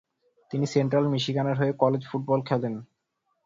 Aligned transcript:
তিনি 0.51 0.65
সেন্ট্রাল 0.65 1.05
মিশিগানের 1.07 1.59
হয়ে 1.59 1.73
কলেজ 1.73 2.01
ফুটবল 2.11 2.39
খেলেন। 2.41 2.73